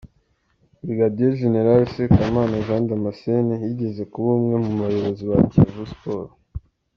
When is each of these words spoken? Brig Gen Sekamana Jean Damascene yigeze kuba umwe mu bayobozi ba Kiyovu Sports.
Brig 0.83 1.01
Gen 1.37 1.53
Sekamana 1.93 2.55
Jean 2.65 2.83
Damascene 2.89 3.53
yigeze 3.67 4.01
kuba 4.13 4.29
umwe 4.39 4.55
mu 4.65 4.73
bayobozi 4.81 5.23
ba 5.29 5.37
Kiyovu 5.49 5.85
Sports. 5.93 6.35